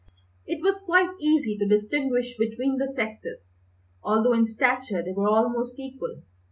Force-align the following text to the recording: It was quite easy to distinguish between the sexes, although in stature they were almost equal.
It 0.47 0.63
was 0.63 0.79
quite 0.79 1.11
easy 1.19 1.59
to 1.59 1.67
distinguish 1.67 2.35
between 2.35 2.79
the 2.79 2.87
sexes, 2.87 3.59
although 4.01 4.33
in 4.33 4.47
stature 4.47 5.03
they 5.03 5.13
were 5.13 5.29
almost 5.29 5.77
equal. 5.77 6.23